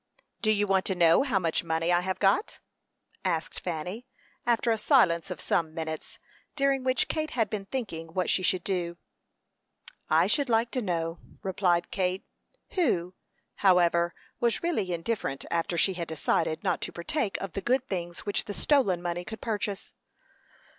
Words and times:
"Do 0.41 0.49
you 0.49 0.65
want 0.65 0.85
to 0.85 0.95
know 0.95 1.21
how 1.21 1.37
much 1.37 1.63
money 1.63 1.91
I 1.91 2.01
have 2.01 2.17
got?" 2.17 2.59
asked 3.23 3.59
Fanny, 3.59 4.07
after 4.47 4.71
a 4.71 4.77
silence 4.79 5.29
of 5.29 5.39
some 5.39 5.75
minutes, 5.75 6.17
during 6.55 6.83
which 6.83 7.07
Kate 7.07 7.29
had 7.29 7.51
been 7.51 7.65
thinking 7.67 8.07
what 8.15 8.27
she 8.27 8.41
should 8.41 8.63
do. 8.63 8.97
"I 10.09 10.25
should 10.25 10.49
like 10.49 10.71
to 10.71 10.81
know," 10.81 11.19
replied 11.43 11.91
Kate, 11.91 12.25
who, 12.71 13.13
however, 13.57 14.15
was 14.39 14.63
really 14.63 14.91
indifferent 14.91 15.45
after 15.51 15.77
she 15.77 15.93
had 15.93 16.07
decided 16.07 16.63
not 16.63 16.81
to 16.81 16.91
partake 16.91 17.39
of 17.39 17.53
the 17.53 17.61
good 17.61 17.87
things 17.87 18.21
which 18.21 18.45
the 18.45 18.55
stolen 18.55 19.03
money 19.03 19.23
could 19.23 19.39
purchase. 19.39 19.93